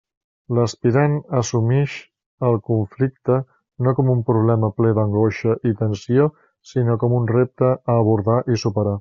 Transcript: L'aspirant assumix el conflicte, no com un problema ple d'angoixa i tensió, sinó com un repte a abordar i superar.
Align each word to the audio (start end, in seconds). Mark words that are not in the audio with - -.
L'aspirant 0.59 1.17
assumix 1.39 1.97
el 2.49 2.57
conflicte, 2.69 3.37
no 3.89 3.93
com 3.99 4.09
un 4.15 4.25
problema 4.31 4.71
ple 4.81 4.95
d'angoixa 5.01 5.59
i 5.73 5.75
tensió, 5.83 6.27
sinó 6.73 6.99
com 7.05 7.15
un 7.21 7.31
repte 7.37 7.71
a 7.75 8.01
abordar 8.01 8.41
i 8.57 8.61
superar. 8.67 8.99